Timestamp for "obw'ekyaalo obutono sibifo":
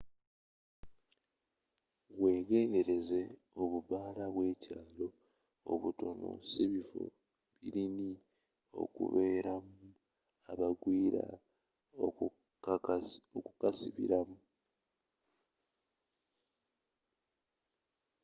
4.29-7.03